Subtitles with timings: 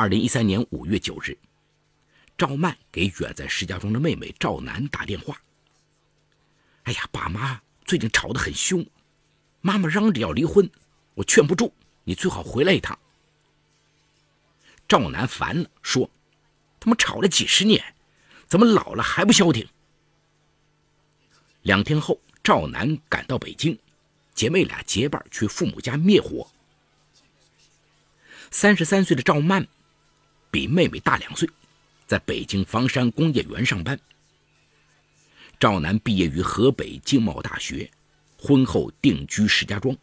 [0.00, 1.36] 二零一三年五月九日，
[2.38, 5.38] 赵曼给远在石家庄的妹妹赵楠打电话
[6.84, 8.82] ：“哎呀，爸妈最近吵得很凶，
[9.60, 10.70] 妈妈嚷着要离婚，
[11.12, 11.74] 我劝不住，
[12.04, 12.98] 你最好回来一趟。”
[14.88, 16.08] 赵楠烦了，说
[16.80, 17.94] ：“他们吵了几十年，
[18.46, 19.68] 怎么老了还不消停？”
[21.60, 23.78] 两天后，赵楠赶到北京，
[24.32, 26.50] 姐妹俩结伴去父母家灭火。
[28.50, 29.68] 三十三岁的赵曼
[30.50, 31.48] 比妹妹大两岁，
[32.06, 33.98] 在北京房山工业园上班。
[35.58, 37.90] 赵楠毕业于河北经贸大学，
[38.38, 39.96] 婚后定居石家庄。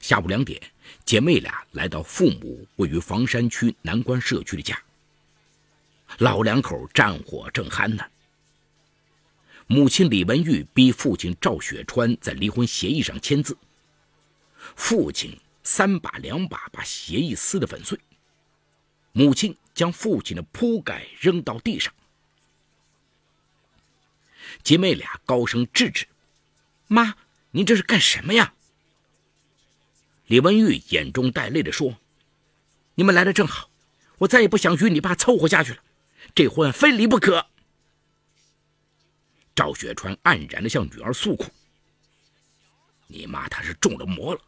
[0.00, 0.60] 下午两点，
[1.04, 4.80] 姐妹俩来到父母位于房山区南关社区的家。
[6.18, 8.02] 老两口战火正酣呢。
[9.66, 13.56] 母亲李文玉逼父亲赵雪川在离婚协议上签字，
[14.74, 15.38] 父亲。
[15.62, 17.98] 三把两把把协议撕得粉碎，
[19.12, 21.92] 母亲将父亲的铺盖扔到地上，
[24.62, 26.06] 姐妹俩高声制止
[26.88, 27.16] ：“妈，
[27.50, 28.54] 您这是干什么呀？”
[30.26, 31.98] 李文玉眼中带泪的说
[32.94, 33.68] ：“你们来的正好，
[34.18, 35.82] 我再也不想与你爸凑合下去了，
[36.34, 37.46] 这婚非离不可。”
[39.54, 41.46] 赵雪川黯然的向女儿诉苦
[43.08, 44.40] ：“你妈她是中了魔了。”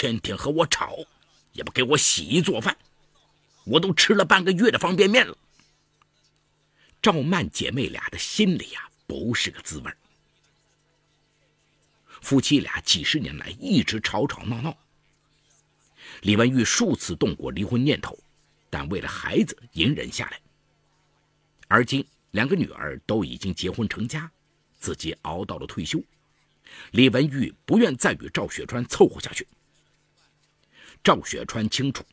[0.00, 0.96] 天天和我吵，
[1.54, 2.78] 也不给我洗衣做饭，
[3.64, 5.36] 我都吃了半个月的方便面了。
[7.02, 9.92] 赵曼姐妹俩的心里呀，不是个滋味
[12.20, 14.78] 夫妻俩几十年来一直吵吵闹闹。
[16.20, 18.16] 李文玉数次动过离婚念头，
[18.70, 20.40] 但为了孩子隐忍下来。
[21.66, 24.30] 而今两个女儿都已经结婚成家，
[24.78, 26.00] 自己熬到了退休，
[26.92, 29.44] 李文玉不愿再与赵雪川凑合下去。
[31.08, 32.04] 赵雪川清楚，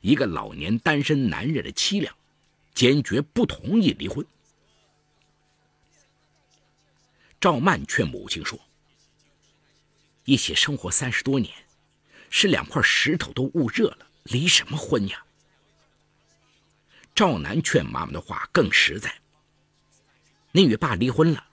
[0.00, 2.16] 一个老年单身男人的凄凉，
[2.72, 4.24] 坚决不同意离婚。
[7.40, 8.56] 赵曼劝母亲说
[10.24, 11.52] ：“一起生活三十多年，
[12.30, 15.24] 是两块石头都焐热了，离什么婚呀？”
[17.12, 19.12] 赵楠劝妈妈的话更实在
[20.54, 21.44] ：“你与爸离婚了，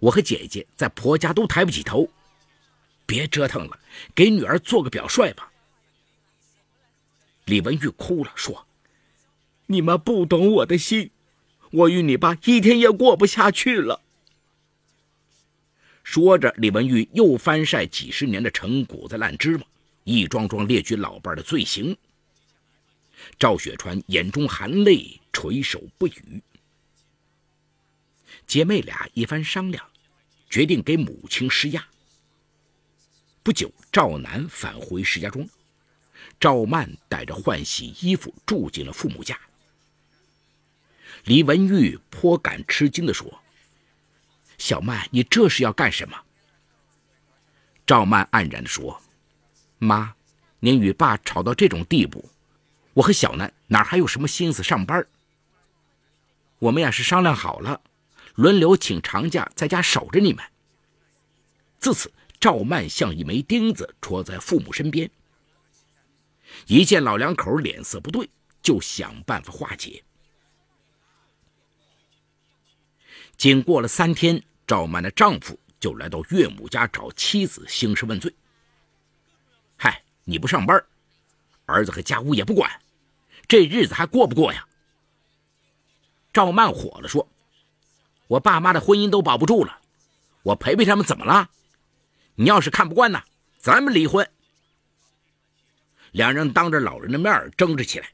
[0.00, 2.10] 我和姐姐在婆家都抬不起头，
[3.06, 3.78] 别折腾了，
[4.12, 5.47] 给女儿做个表率吧。”
[7.48, 8.66] 李文玉哭了，说
[9.66, 11.10] ：“你们不懂我的心，
[11.72, 14.02] 我与你爸一天也过不下去了。”
[16.04, 19.64] 说着，李文玉又翻晒几十年的陈谷子烂芝麻，
[20.04, 21.96] 一桩桩列举老伴的罪行。
[23.38, 26.42] 赵雪川眼中含泪，垂首不语。
[28.46, 29.84] 姐妹俩一番商量，
[30.48, 31.88] 决定给母亲施压。
[33.42, 35.48] 不久，赵楠返回石家庄。
[36.40, 39.38] 赵曼带着换洗衣服住进了父母家。
[41.24, 43.40] 李文玉颇感吃惊地说
[44.56, 46.16] ：“小曼，你这是要干什么？”
[47.84, 49.02] 赵曼黯然地说
[49.78, 50.14] ：“妈，
[50.60, 52.30] 您与爸吵到这种地步，
[52.94, 55.06] 我和小楠哪还有什么心思上班？
[56.60, 57.80] 我们呀是商量好了，
[58.34, 60.44] 轮流请长假在家守着你们。”
[61.80, 65.10] 自此，赵曼像一枚钉子戳在父母身边。
[66.66, 68.28] 一见老两口脸色不对，
[68.62, 70.02] 就想办法化解。
[73.36, 78.34] 仅过了三天，赵曼的丈夫就来到岳母家找妻子兴师问罪。
[79.76, 80.84] 嗨，你不上班，
[81.66, 82.70] 儿子和家务也不管，
[83.46, 84.66] 这日子还过不过呀？
[86.32, 87.28] 赵曼火了，说
[88.26, 89.80] ：“我爸妈的婚姻都保不住了，
[90.42, 91.50] 我陪陪他们怎么了？
[92.34, 93.22] 你要是看不惯呢，
[93.58, 94.28] 咱们离婚。”
[96.12, 98.10] 两人当着老人的面争执起来。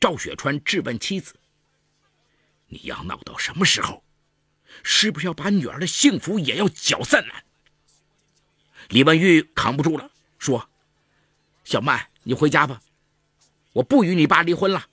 [0.00, 1.34] 赵雪川质问妻子
[2.68, 4.02] ：“你要闹到什么时候？
[4.82, 7.34] 是不是要把女儿的幸福也要搅散呢？”
[8.88, 10.68] 李文玉扛不住了，说
[11.62, 12.82] ：“小曼，你回家吧，
[13.74, 14.88] 我不与你爸离婚了。”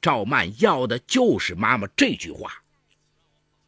[0.00, 2.62] 赵曼要的就是妈妈这句话。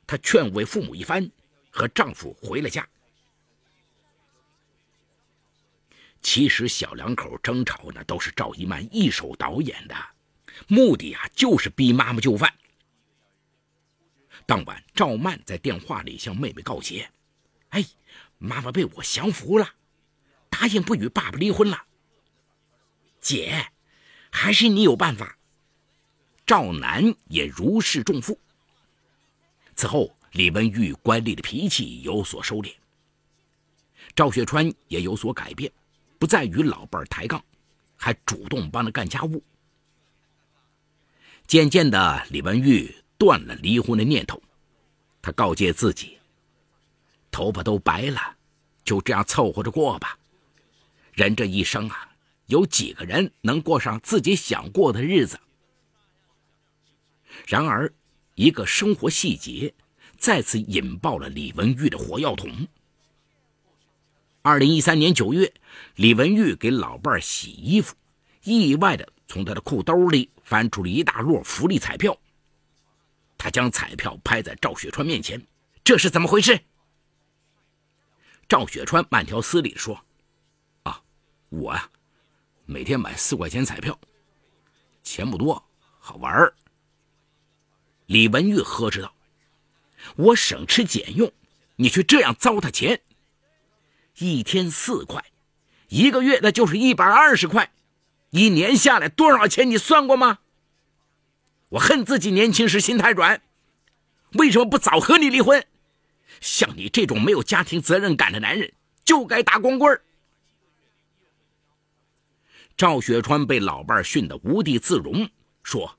[0.06, 1.28] 她劝慰父母一番，
[1.70, 2.86] 和丈夫回了家。
[6.26, 9.94] 其实小两口争吵呢，都是赵一曼一手导演的，
[10.66, 12.52] 目的啊就是逼妈妈就范。
[14.44, 17.08] 当晚，赵曼在电话里向妹妹告捷
[17.70, 17.86] ：“哎，
[18.38, 19.74] 妈妈被我降服了，
[20.50, 21.84] 答应不与爸爸离婚了。
[23.20, 23.70] 姐，
[24.32, 25.38] 还是你有办法。”
[26.44, 28.36] 赵楠也如释重负。
[29.76, 32.74] 此后，李文玉乖戾的脾气有所收敛，
[34.16, 35.72] 赵雪川也有所改变。
[36.26, 37.40] 不再与老伴抬杠，
[37.94, 39.40] 还主动帮他干家务。
[41.46, 44.42] 渐渐的，李文玉断了离婚的念头。
[45.22, 46.18] 他告诫自己
[47.30, 48.20] ：“头发都白了，
[48.82, 50.18] 就这样凑合着过吧。
[51.12, 52.10] 人这一生啊，
[52.46, 55.38] 有几个人能过上自己想过的日子？”
[57.46, 57.94] 然而，
[58.34, 59.72] 一个生活细节
[60.18, 62.66] 再次引爆了李文玉的火药桶。
[64.46, 65.52] 二零一三年九月，
[65.96, 67.96] 李文玉给老伴儿洗衣服，
[68.44, 72.16] 意外的从他的裤兜里翻出了一大摞福利彩票。
[73.36, 75.44] 他将彩票拍在赵雪川面前，
[75.82, 76.60] 这是怎么回事？
[78.48, 80.00] 赵雪川慢条斯理地说
[80.84, 81.02] ：“啊，
[81.48, 81.90] 我呀，
[82.66, 83.98] 每天买四块钱彩票，
[85.02, 85.60] 钱不多，
[85.98, 86.54] 好玩儿。”
[88.06, 89.12] 李文玉呵斥道
[90.14, 91.32] ：“我省吃俭用，
[91.74, 93.00] 你却这样糟蹋钱。
[94.18, 95.24] 一天四块，
[95.88, 97.70] 一个月那就是一百二十块，
[98.30, 99.70] 一年下来多少钱？
[99.70, 100.38] 你算过吗？
[101.70, 103.42] 我恨自己年轻时心太软，
[104.32, 105.66] 为什么不早和你离婚？
[106.40, 108.72] 像你这种没有家庭责任感的男人，
[109.04, 110.00] 就该打光棍
[112.76, 115.28] 赵雪川被老伴训得无地自容，
[115.62, 115.98] 说。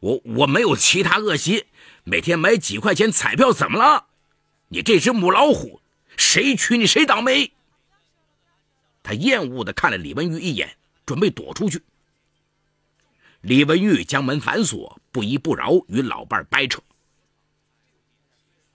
[0.00, 1.66] 我我没有其他恶习，
[2.04, 4.06] 每天买几块钱彩票怎么了？
[4.68, 5.82] 你这只母老虎，
[6.20, 7.50] 谁娶你谁倒霉。
[9.02, 10.76] 他厌恶的看了李文玉一眼，
[11.06, 11.82] 准备躲出去。
[13.40, 16.82] 李文玉将门反锁，不依不饶与老伴掰扯。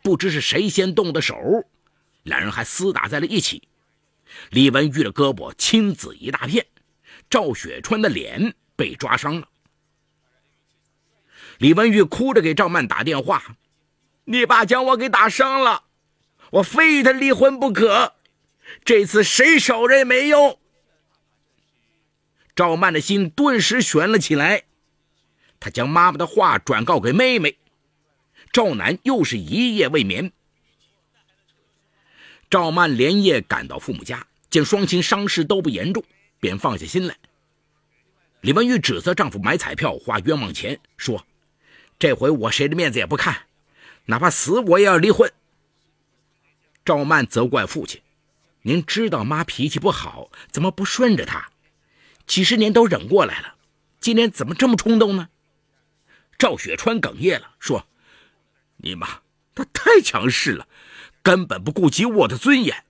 [0.01, 1.35] 不知是谁先动的手，
[2.23, 3.67] 两人还厮打在了一起。
[4.49, 6.65] 李文玉的胳膊青紫一大片，
[7.29, 9.47] 赵雪川的脸被抓伤了。
[11.59, 13.55] 李文玉哭着给赵曼打电话
[14.25, 15.83] ：“你爸将我给打伤了，
[16.55, 18.13] 我非与他离婚不可。
[18.83, 20.59] 这次谁守着也没用。”
[22.55, 24.63] 赵曼的心顿时悬了起来，
[25.59, 27.57] 她将妈妈的话转告给妹妹。
[28.53, 30.31] 赵楠又是一夜未眠。
[32.49, 36.03] 赵曼连夜赶到父母家，见双亲伤势都不严重，
[36.39, 37.17] 便放下心来。
[38.39, 41.25] 李文玉指责丈夫买彩票花冤枉钱，说。
[41.97, 43.47] 这回我谁的面子也不看，
[44.05, 45.31] 哪怕死我也要离婚。
[46.85, 47.99] 赵曼责怪父亲
[48.61, 51.49] ：“您知道妈脾气不好，怎么不顺着她？
[52.27, 53.55] 几十年都忍过来了，
[53.99, 55.29] 今天怎么这么冲动呢？”
[56.37, 57.87] 赵雪川哽咽了，说
[58.77, 59.21] ：“你妈
[59.55, 60.67] 她太强势了，
[61.23, 62.85] 根本不顾及我的尊严，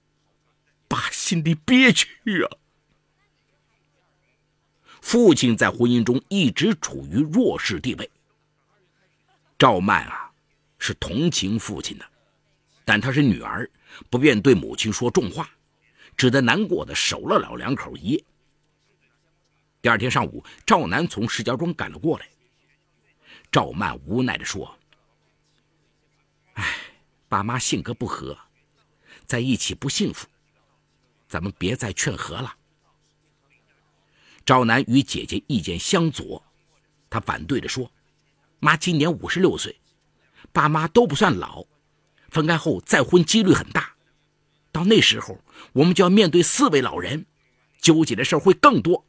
[0.90, 2.52] 爸心里憋屈啊。”
[5.00, 8.10] 父亲在婚姻中一直处于弱势地位。
[9.58, 10.32] 赵曼啊，
[10.80, 12.06] 是同情父亲的，
[12.86, 13.70] 但她是女儿，
[14.10, 15.50] 不便对母亲说重话，
[16.16, 18.24] 只得难过的守了老两口一夜。
[19.82, 22.30] 第二天上午，赵楠从石家庄赶了过来。
[23.52, 24.78] 赵曼无奈的说
[26.56, 26.78] ：“哎，
[27.28, 28.38] 爸妈性格不合，
[29.26, 30.28] 在一起不幸福，
[31.28, 32.56] 咱们别再劝和了。”
[34.46, 36.44] 赵楠与姐姐意见相左，
[37.10, 37.92] 他反对着说。
[38.60, 39.80] 妈今年五十六岁，
[40.52, 41.64] 爸妈都不算老，
[42.36, 43.96] 分开后再婚几率很大。
[44.74, 45.40] 到那时候，
[45.72, 47.26] 我们就要面对四位老人，
[47.80, 49.06] 纠结的事会更多。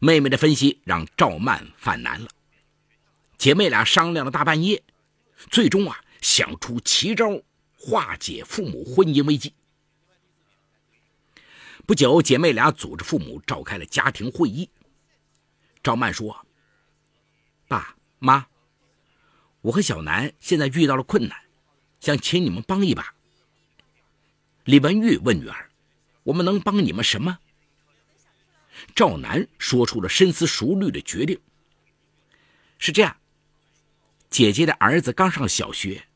[0.00, 2.28] 妹妹的分析让赵曼犯难了，
[3.38, 4.82] 姐妹俩商量了大半夜，
[5.48, 7.40] 最终啊想出奇招
[7.78, 9.54] 化解父母婚姻危机。
[11.86, 14.68] 不久，姐妹俩组织父母召开了家庭会议。
[15.84, 16.36] 赵曼说。
[17.68, 18.46] 爸妈，
[19.66, 21.36] 我和小南现在遇到了困难，
[21.98, 23.12] 想请你们帮一把。
[24.62, 25.70] 李文玉问女儿
[26.22, 27.38] ：“我们能帮你们什么？”
[28.94, 31.40] 赵楠说出了深思熟虑的决定
[32.78, 33.16] ：“是这样，
[34.30, 36.06] 姐姐的儿子刚上小学，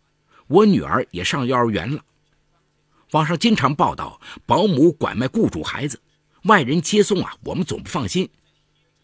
[0.46, 2.04] 我女儿也上幼儿园了。
[3.10, 6.00] 网上经常报道保姆拐卖雇主孩子，
[6.44, 8.30] 外人接送啊，我们总不放心。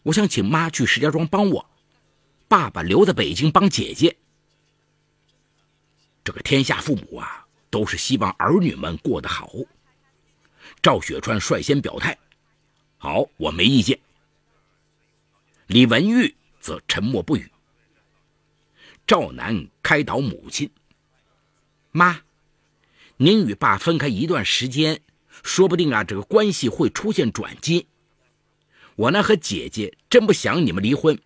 [0.03, 1.69] 我想请妈去石家庄帮我。”
[2.47, 4.15] 爸爸留在北京帮姐姐。
[6.27, 9.49] 这个天下父母啊，都是希望儿女们过得好。
[10.81, 12.17] 赵雪川率先表态
[12.99, 13.97] ：“好，我没意见。”
[15.67, 17.49] 李文玉则沉默不语。
[19.07, 20.69] 赵楠开导母亲
[21.93, 22.23] ：“妈，
[23.15, 24.99] 您与爸分开一段时间，
[25.43, 27.87] 说不定啊，这个关系会出现转机。
[28.97, 31.17] 我呢和姐姐真不想你们离婚。”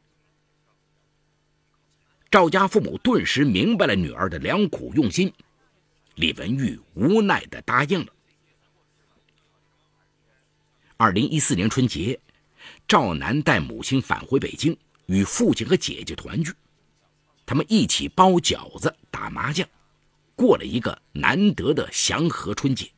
[2.32, 5.32] 赵家父母顿时明白了女儿的良苦用心，
[6.16, 8.14] 李文玉无奈的答应了。
[10.96, 12.18] 二零一四年春节，
[12.88, 14.76] 赵楠带母亲返回北京，
[15.08, 16.54] 与父亲和姐姐团聚。
[17.46, 19.68] 他们一起包饺子、打麻将，
[20.34, 22.90] 过了一个难得的祥和春节。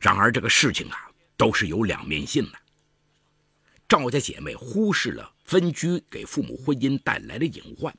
[0.00, 2.61] 然而，这个事情啊，都是有两面性的。
[3.92, 7.94] 赵家姐妹忽视了分居给父母婚姻带来的隐患。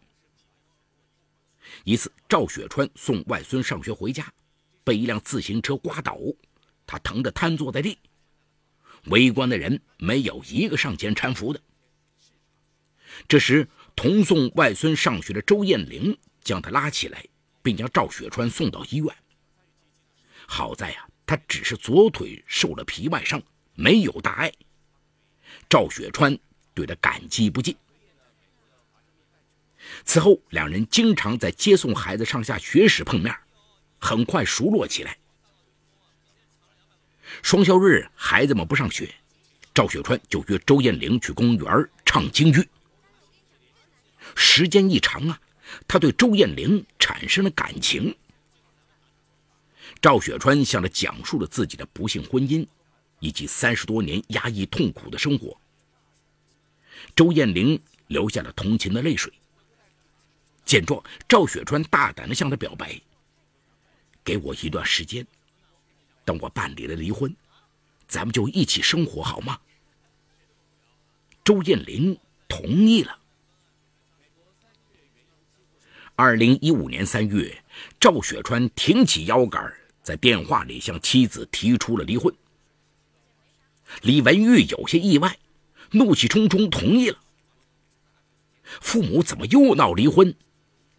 [1.84, 4.34] 一次，赵雪川送外孙上学回家，
[4.84, 6.18] 被一辆自行车刮倒。
[6.88, 8.00] 他疼得瘫坐在地，
[9.04, 11.62] 围观的人没有一个上前搀扶的。
[13.28, 17.24] 这时，同送外孙上学的周艳玲将他拉起来，
[17.62, 19.16] 并将赵雪川送到医院。
[20.48, 23.40] 好在呀，他只是左腿受了皮外伤，
[23.76, 24.52] 没有大碍。
[25.74, 26.38] 赵雪川
[26.76, 27.76] 对他感激不尽。
[30.06, 33.36] 此后，两人经常在接送孩子上下学时碰面，
[33.98, 35.18] 很快熟络起来。
[37.42, 39.12] 双休日，孩子们不上学，
[39.74, 42.70] 赵雪川就约周艳玲去公园唱京剧。
[44.36, 45.42] 时间一长啊，
[45.88, 48.16] 他对周艳玲产生了感情。
[50.00, 52.64] 赵雪川向他讲述了自己的不幸婚姻，
[53.20, 55.60] 以及三十多年压抑痛苦的生活。
[57.16, 59.32] 周艳玲流下了同情的泪水。
[60.66, 63.00] 见状，赵雪川大胆地向她表白
[64.24, 65.26] ：“给我一段时间。”
[66.26, 67.36] 等我办理了离婚，
[68.08, 69.60] 咱们就一起生活好吗？
[71.44, 72.18] 周艳玲
[72.48, 73.20] 同意了。
[76.16, 77.62] 二零一五年三月，
[78.00, 82.34] 赵雪川挺起腰杆，在电话里向妻子提出了离婚。
[84.04, 85.38] 李文玉有些意外，
[85.94, 87.20] 怒气冲冲同意了。
[88.82, 90.36] 父母怎么又闹离婚？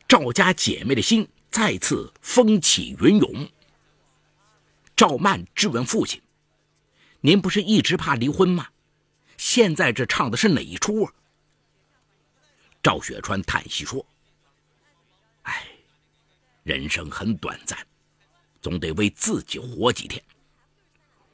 [0.07, 3.49] 赵家姐妹的心再次风起云涌。
[4.95, 6.23] 赵曼质问父亲
[7.21, 8.69] ：“您不是一直怕离婚吗？
[9.37, 11.13] 现在这唱的是哪一出啊？”
[12.81, 14.07] 赵雪川叹息说
[15.43, 15.67] ：“哎，
[16.63, 17.77] 人生很短暂，
[18.61, 20.23] 总得为自己活几天。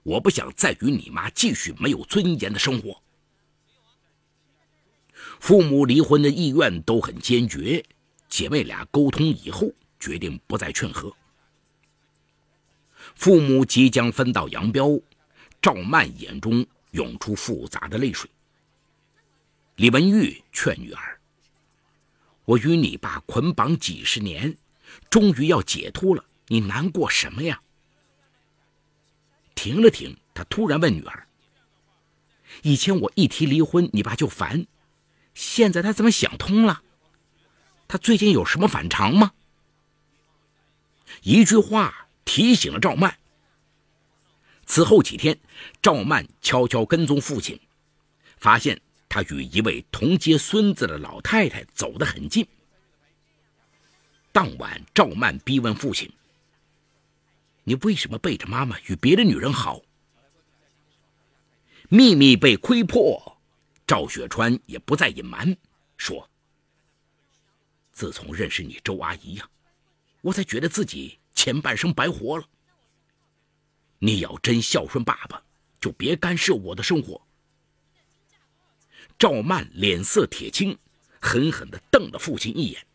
[0.05, 2.99] 我不想再与你妈继续没有尊严的生活。”
[5.41, 7.83] 父母离婚的意愿都很坚决，
[8.29, 11.11] 姐妹俩沟通以后，决定不再劝和。
[13.15, 15.01] 父母即将分道扬镳，
[15.63, 18.31] 赵曼眼中涌出复杂的泪水。
[19.77, 21.19] 李文玉劝女儿
[22.45, 24.55] ：“我与你爸捆绑几十年，
[25.09, 27.63] 终于要解脱了，你难过什么呀？”
[29.57, 31.27] 停了停，他突然问女儿
[32.63, 34.67] ：“以前我一提离婚，你爸就烦，
[35.35, 36.83] 现在他怎么想通了？
[37.89, 39.33] 他最近有什么反常吗？”
[41.23, 42.07] 一句话。
[42.23, 43.19] 提醒了赵曼。
[44.65, 45.41] 此后几天，
[45.83, 47.59] 赵曼悄悄跟踪父亲，
[48.37, 52.47] 发现他与一位同接孙子的老太太走得很近。
[54.31, 56.09] 当晚，赵曼逼问父亲
[57.65, 59.81] ：“你为什么背着妈妈与别的女人好？”
[61.91, 63.40] 秘密被窥破，
[63.91, 65.57] 赵雪川也不再隐瞒，
[65.97, 66.31] 说
[67.91, 69.51] ：“自从认识你周阿姨呀，
[70.21, 72.45] 我才觉得自己……”前半生白活了。
[73.99, 75.43] 你要真孝顺爸爸，
[75.81, 77.21] 就别干涉我的生活。
[79.19, 80.79] 赵曼脸色铁青，
[81.21, 82.87] 狠狠地瞪了父亲一眼。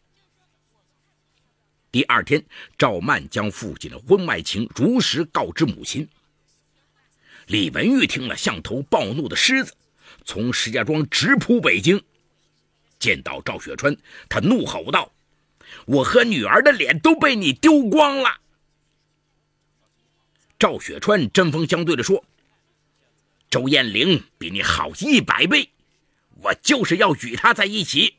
[1.92, 2.42] 第二天，
[2.78, 6.08] 赵曼将父亲的婚外情如实告知母亲。
[7.48, 9.76] 李文玉听了，像头暴怒的狮子，
[10.26, 12.04] 从石家庄直扑北京。
[13.00, 13.96] 见到赵雪川，
[14.28, 15.14] 他怒吼道。
[15.86, 18.40] 我和女儿的脸都被你丢光了。
[20.58, 22.24] 赵雪川针锋相对的说
[23.50, 25.70] ：“周艳玲比你好一百倍，
[26.42, 28.16] 我就是要与她在一起。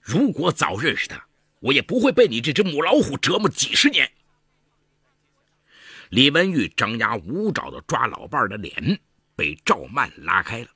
[0.00, 1.26] 如果早认识她，
[1.60, 4.10] 我也不会被你这只母老虎折磨几十年。”
[6.08, 8.98] 李文玉张牙舞爪的抓老伴的脸，
[9.36, 10.68] 被赵曼拉开了。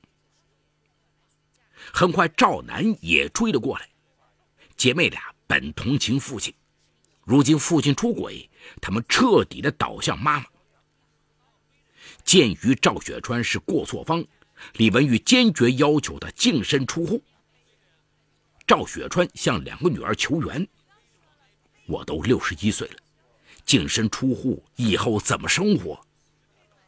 [1.91, 3.89] 很快，赵楠也追了过来，
[4.77, 5.21] 姐妹俩。
[5.45, 6.51] 本同情父亲，
[7.25, 8.49] 如今父亲出轨，
[8.81, 10.45] 他们彻底的倒向妈妈。
[12.23, 14.25] 鉴于赵雪川是过错方，
[14.75, 17.21] 李文玉坚决要求他净身出户。
[18.65, 20.67] 赵雪川向两个女儿求援
[21.85, 22.95] ：“我都六十一岁了，
[23.63, 26.03] 净身出户以后怎么生活？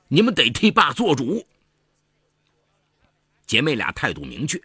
[0.08, 1.46] 你们得替爸做主。”
[3.46, 4.60] 姐妹俩态度明确：“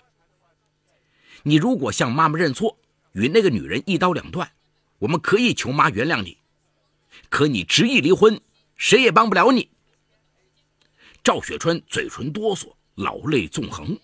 [1.42, 2.76] 你如果向妈妈认错。”
[3.12, 4.52] 与那个女人一刀两断，
[5.00, 6.38] 我们可以求妈原谅你，
[7.28, 8.40] 可你执意离婚，
[8.76, 9.68] 谁也帮不了你。
[11.24, 13.98] 赵雪川嘴唇哆嗦，老泪纵横。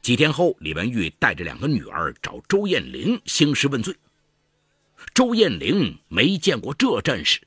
[0.00, 3.94] 几天后，李文玉带着两个女儿找周艳玲兴师问罪。
[5.14, 7.40] 周艳玲没见过这阵势，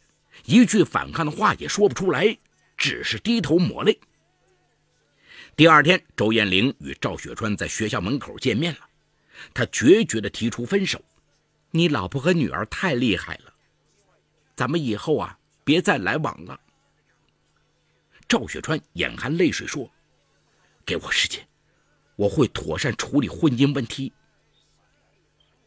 [0.46, 2.38] 一句反抗的话也说不出来，
[2.78, 4.00] 只是低头抹泪。
[5.58, 8.80] 第二天，周艳玲与赵雪川在学校门口见面了，
[9.54, 11.02] 她决绝地提出分手
[11.72, 13.54] ：“你老婆和女儿太厉害了，
[14.54, 16.60] 咱们以后啊，别再来往了。”
[18.28, 19.90] 赵雪川眼含泪水说
[20.86, 21.48] ：“给我时间。”
[22.18, 24.12] 我会妥善处理婚姻问题。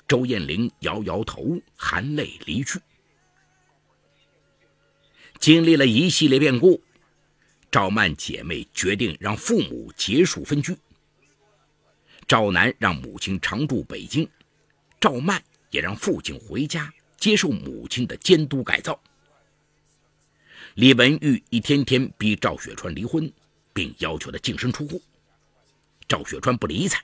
[0.07, 2.79] 周艳玲摇摇头，含泪离去。
[5.39, 6.83] 经历了一系列变故，
[7.71, 10.77] 赵曼姐妹决定让父母结束分居。
[12.27, 14.29] 赵楠让母亲常住北京，
[15.01, 18.99] 赵曼也让父亲回家接受母亲的监督改造。
[20.75, 23.31] 李文玉一天天逼赵雪川离婚，
[23.73, 25.01] 并要求他净身出户。
[26.07, 27.01] 赵雪川不理睬，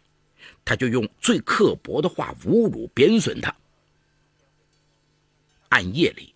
[0.65, 3.55] 他就用最刻薄的话侮辱、贬损他。
[5.69, 6.35] 暗夜里，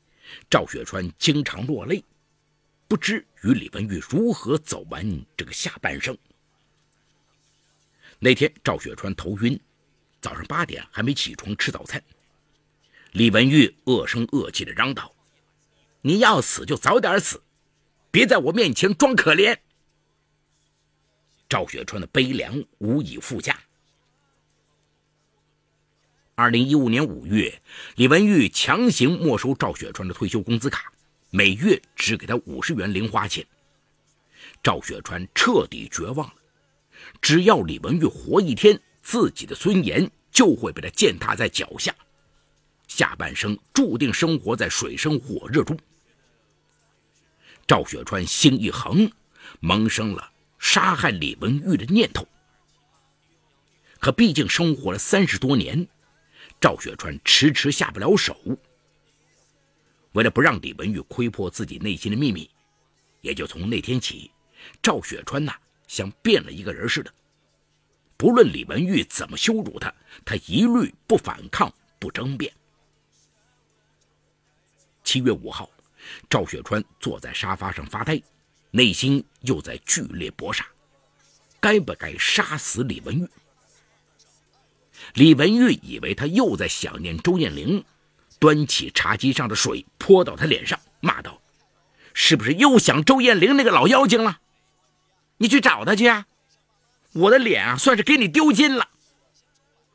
[0.51, 2.03] 赵雪川经常落泪，
[2.89, 6.17] 不知与李文玉如何走完这个下半生。
[8.19, 9.61] 那天，赵雪川头晕，
[10.23, 12.03] 早上八点还没起床吃早餐。
[13.13, 15.15] 李文玉恶声恶气地嚷道
[16.01, 17.43] ：“你要死就早点死，
[18.11, 19.59] 别在我面前装可怜。”
[21.47, 23.59] 赵雪川的悲凉无以复加。
[26.35, 27.61] 二零一五年五月，
[27.97, 30.93] 李文玉强行没收赵雪川的退休工资卡，
[31.31, 33.47] 每月只给他五十元零花钱。
[34.63, 36.35] 赵雪川彻底绝望了，
[37.21, 41.95] 只要李文玉活一天，自己的尊严就会被他践踏在脚下，
[42.87, 45.79] 下半生注定生活在水深火热中。
[47.67, 49.11] 赵雪川心一横，
[49.61, 50.33] 萌生了。
[50.59, 52.27] 杀害李文玉的念头，
[54.01, 55.87] 可毕竟生活了三十多年，
[56.61, 58.37] 赵雪川迟迟下不了手。
[60.13, 62.51] 为了不让李文玉窥破自己内心的秘密，
[63.21, 64.31] 也就从那天起，
[64.83, 65.55] 赵雪川呐
[65.87, 67.13] 像变了一个人似的。
[68.17, 69.95] 不论李文玉怎么羞辱他，
[70.25, 72.53] 他一律不反抗、不争辩。
[75.05, 75.71] 七月五号，
[76.29, 78.21] 赵雪川坐在沙发上发呆。
[78.71, 80.67] 内心又在剧烈搏杀，
[81.59, 83.29] 该不该杀死李文玉？
[85.15, 87.83] 李文玉以为他又在想念周艳玲，
[88.39, 91.41] 端起茶几上的水泼到他脸上，骂道
[92.15, 94.41] ：“是不是又想周艳玲那个老妖精了？
[95.39, 96.27] 你去找她去啊！
[97.13, 98.89] 我的脸啊，算是给你丢尽了。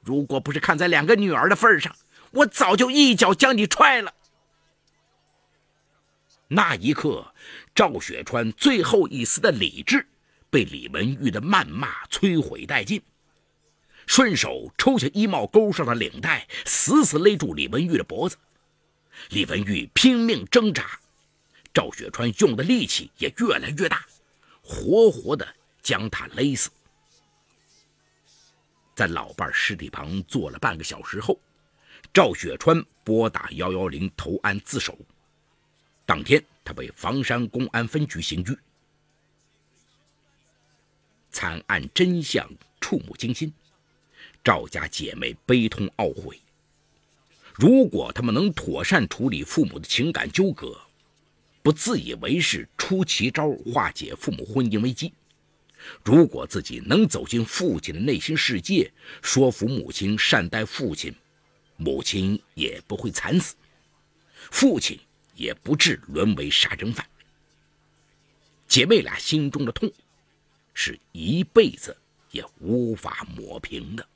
[0.01, 1.95] 如果不是看在两个女儿的份上，
[2.31, 4.13] 我早就一脚将你踹了。”
[6.49, 7.33] 那一刻，
[7.73, 10.07] 赵雪川最后一丝的理智
[10.49, 13.01] 被李文玉的谩骂摧毁殆尽，
[14.05, 18.37] 顺手抽下衣帽钩上的领带，死死勒住李文玉的脖子。
[19.29, 20.99] 李文玉拼命挣扎，
[21.73, 24.05] 赵雪川用的力气也越来越大，
[24.61, 25.47] 活活的
[25.81, 26.69] 将他勒死。
[28.95, 31.39] 在老伴尸体旁坐了半个小时后，
[32.13, 34.97] 赵雪川拨打幺幺零投案自首。
[36.05, 38.55] 当天，他被房山公安分局刑拘。
[41.31, 42.47] 惨案真相
[42.79, 43.51] 触目惊心，
[44.43, 46.39] 赵家姐妹悲痛懊悔。
[47.53, 50.79] 如果他们能妥善处理父母的情感纠葛，
[51.61, 55.13] 不自以为是出奇招化解父母婚姻危机，
[56.03, 61.13] 如果自己能走进父亲的内心世界，说服母亲善待父亲，
[61.77, 63.55] 母亲也不会惨死，
[64.51, 64.99] 父亲。
[65.35, 67.03] 也不至沦为杀人犯。
[68.67, 69.91] 姐妹俩心中的痛，
[70.75, 71.97] 是一辈子
[72.29, 74.07] 也无法抹平的。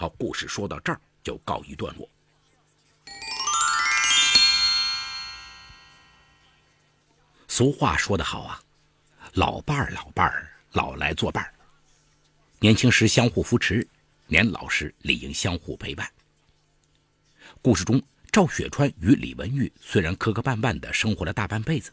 [0.00, 2.08] 好，故事说到这儿就告一段落。
[7.48, 8.62] 俗话说得好啊，
[9.32, 11.52] 老伴儿老伴儿老来作伴儿。
[12.60, 13.84] 年轻时相互扶持，
[14.28, 16.08] 年老时理应相互陪伴。
[17.60, 18.00] 故事中。
[18.30, 21.90] 赵雪川与李文玉虽然磕磕绊绊的生活了大半辈子，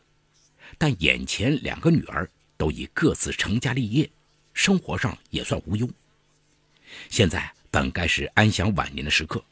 [0.77, 4.07] 但眼前两个女儿都已各自成家立业，
[4.53, 5.89] 生活上也算无忧。
[7.09, 9.43] 现在本该是安享晚年的时刻，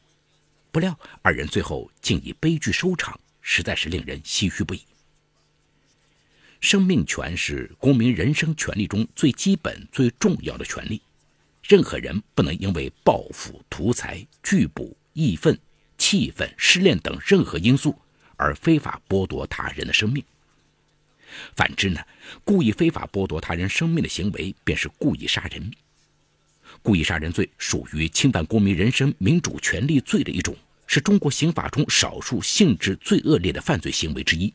[0.72, 4.80] 不料二人最后竟以悲剧收场，实在是令人唏嘘不已。
[6.58, 11.02] 生命权是公民人生权利中最基本、最重要的权利，
[11.62, 15.58] 任何人不能因为报复、图财、拒捕、义愤。
[15.98, 17.96] 气愤、失恋等任何因素
[18.36, 20.24] 而非法剥夺他人的生命。
[21.54, 22.00] 反之呢，
[22.42, 25.70] 故意非法剥夺他人生命的行为便是故意杀人。
[26.84, 30.54] 故意杀人罪属于侵犯公民人身、民主权利罪的一种，
[30.86, 34.52] 是中国刑法中少数性质最恶劣的犯罪行为之一。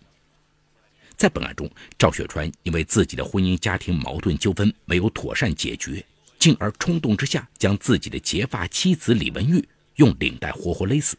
[1.18, 6.06] 在本案中，赵雪川因为自己的婚姻家庭矛盾纠纷没有妥善解决，
[6.38, 11.18] 进而冲动之下将自己的结发妻子李文玉用领带活活勒死，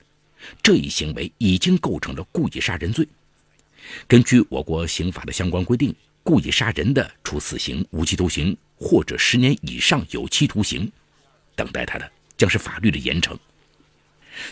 [0.63, 3.05] 这一行为已经构成了故意杀人罪。
[4.07, 5.93] 根据我国刑法的相关规定，
[6.23, 10.89] 故意杀人的，处死刑、无期徒刑或者十年以上有期徒刑。
[11.61, 13.37] 等待他的将是法律的严惩。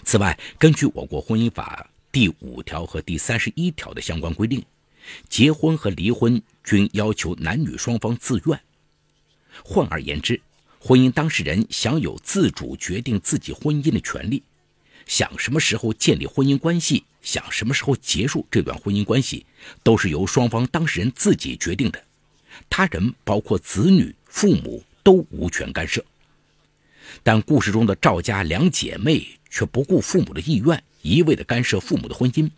[0.04, 4.62] 此外，根据我国婚姻法第五条和第三十一条的相关规定，
[5.30, 8.60] 结婚和离婚均要求男女双方自愿。
[9.64, 10.38] 换而言之，
[10.78, 14.42] 婚姻当事人享有自主决定自己婚姻的权利，
[15.06, 17.04] 想什么时候建立婚姻关系。
[17.22, 19.46] 想什么时候结束这段婚姻关系，
[19.82, 22.04] 都是由双方当事人自己决定的，
[22.68, 26.04] 他人包括子女、父母都无权干涉。
[27.22, 32.50] 但故事中的赵家两姐妹却不顾父母的意愿，一味的干涉父母的婚姻，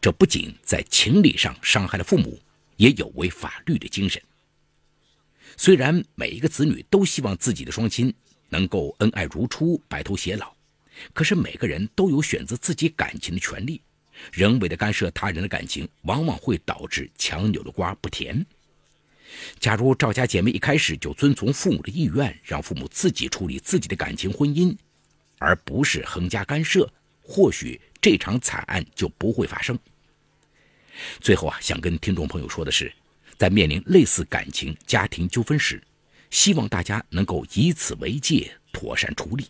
[0.00, 2.40] 这不仅在情理上伤害了父母，
[2.76, 4.20] 也有违法律的精神。
[5.56, 8.12] 虽然每一个子女都希望自己的双亲
[8.48, 10.52] 能够恩爱如初、白头偕老，
[11.12, 13.80] 可是每个人都有选择自己感情的权利。
[14.32, 18.44] 人为的干涉他人的感情，往往会导致强扭的瓜不甜。
[19.58, 24.76] 假如赵家姐妹一开始就遵从父母的意愿，让父母自己处理自己的感情婚姻，
[25.38, 26.90] 而不是横加干涉，
[27.22, 29.78] 或许这场惨案就不会发生。
[31.20, 32.92] 最后啊，想跟听众朋友说的是，
[33.38, 35.82] 在面临类似感情、家庭纠纷时，
[36.30, 39.46] 希望大家能够以此为戒，妥善处理。